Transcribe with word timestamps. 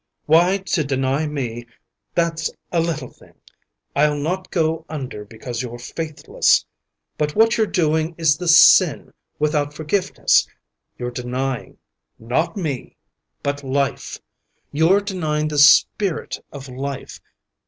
Why, 0.25 0.57
to 0.57 0.83
deny 0.83 1.27
me, 1.27 1.67
that's 2.15 2.49
a 2.71 2.79
little 2.79 3.11
thing. 3.11 3.35
I'll 3.95 4.17
not 4.17 4.49
go 4.49 4.83
under 4.89 5.25
be 5.25 5.37
cause 5.37 5.61
you're 5.61 5.77
faithless. 5.77 6.65
But 7.19 7.35
what 7.35 7.55
you're 7.55 7.67
doing 7.67 8.15
is 8.17 8.35
the 8.37 8.47
sin 8.47 9.13
without 9.37 9.75
forgiveness. 9.75 10.47
You're 10.97 11.11
denying— 11.11 11.77
not 12.33 12.57
me— 12.57 12.97
but 13.43 13.63
life. 13.63 14.17
You're 14.71 15.01
denying 15.01 15.49
the 15.49 15.59
spirit 15.59 16.43
of 16.51 16.67
life. 16.67 17.19